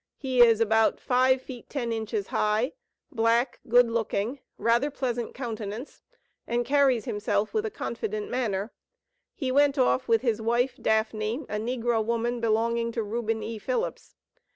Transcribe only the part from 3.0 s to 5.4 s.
black, good looking, rather pleasant